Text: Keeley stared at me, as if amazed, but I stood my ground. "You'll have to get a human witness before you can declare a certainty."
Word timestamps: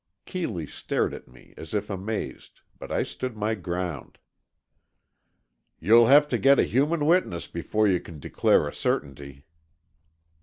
Keeley 0.25 0.65
stared 0.65 1.13
at 1.13 1.27
me, 1.27 1.53
as 1.57 1.75
if 1.75 1.87
amazed, 1.87 2.61
but 2.79 2.91
I 2.91 3.03
stood 3.03 3.37
my 3.37 3.53
ground. 3.53 4.17
"You'll 5.79 6.07
have 6.07 6.27
to 6.29 6.39
get 6.39 6.57
a 6.57 6.63
human 6.63 7.05
witness 7.05 7.47
before 7.47 7.87
you 7.87 7.99
can 7.99 8.17
declare 8.19 8.67
a 8.67 8.73
certainty." 8.73 9.45